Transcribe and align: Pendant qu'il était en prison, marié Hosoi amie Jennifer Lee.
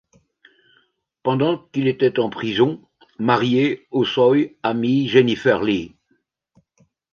Pendant 1.21 1.59
qu'il 1.59 1.87
était 1.87 2.17
en 2.19 2.31
prison, 2.31 2.81
marié 3.19 3.85
Hosoi 3.91 4.47
amie 4.63 5.07
Jennifer 5.07 5.61
Lee. 5.61 5.95